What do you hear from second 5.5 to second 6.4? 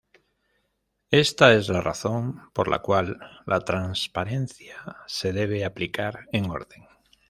aplicar